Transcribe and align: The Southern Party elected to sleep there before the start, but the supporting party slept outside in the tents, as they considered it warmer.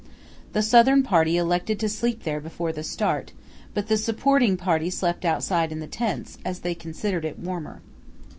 The 0.53 0.63
Southern 0.63 1.03
Party 1.03 1.37
elected 1.37 1.79
to 1.79 1.87
sleep 1.87 2.23
there 2.23 2.39
before 2.39 2.71
the 2.71 2.81
start, 2.81 3.33
but 3.75 3.85
the 3.87 3.97
supporting 3.97 4.57
party 4.57 4.89
slept 4.89 5.25
outside 5.25 5.71
in 5.71 5.79
the 5.79 5.85
tents, 5.85 6.39
as 6.43 6.61
they 6.61 6.73
considered 6.73 7.23
it 7.23 7.37
warmer. 7.37 7.83